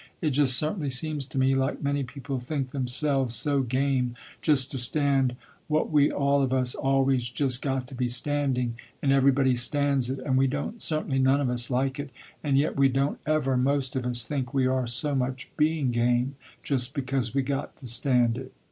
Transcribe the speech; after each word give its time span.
It 0.19 0.31
just 0.31 0.57
certainly 0.57 0.89
seems 0.89 1.27
to 1.27 1.37
me, 1.37 1.53
like 1.53 1.83
many 1.83 2.01
people 2.01 2.39
think 2.39 2.71
themselves 2.71 3.35
so 3.35 3.61
game 3.61 4.15
just 4.41 4.71
to 4.71 4.79
stand 4.79 5.35
what 5.67 5.91
we 5.91 6.09
all 6.09 6.41
of 6.41 6.51
us 6.51 6.73
always 6.73 7.29
just 7.29 7.61
got 7.61 7.85
to 7.87 7.93
be 7.93 8.07
standing, 8.07 8.79
and 9.03 9.11
everybody 9.11 9.55
stands 9.55 10.09
it, 10.09 10.17
and 10.17 10.39
we 10.39 10.47
don't 10.47 10.81
certainly 10.81 11.19
none 11.19 11.39
of 11.39 11.51
us 11.51 11.69
like 11.69 11.99
it, 11.99 12.09
and 12.43 12.57
yet 12.57 12.75
we 12.75 12.89
don't 12.89 13.19
ever 13.27 13.55
most 13.55 13.95
of 13.95 14.07
us 14.07 14.23
think 14.23 14.55
we 14.55 14.65
are 14.65 14.87
so 14.87 15.13
much 15.13 15.51
being 15.55 15.91
game, 15.91 16.35
just 16.63 16.95
because 16.95 17.35
we 17.35 17.43
got 17.43 17.75
to 17.77 17.85
stand 17.87 18.39
it." 18.39 18.55